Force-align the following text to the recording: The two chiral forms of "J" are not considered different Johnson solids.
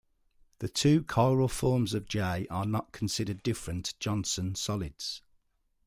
The 0.57 0.67
two 0.67 1.03
chiral 1.03 1.47
forms 1.47 1.93
of 1.93 2.07
"J" 2.07 2.47
are 2.49 2.65
not 2.65 2.91
considered 2.91 3.43
different 3.43 3.93
Johnson 3.99 4.55
solids. 4.55 5.21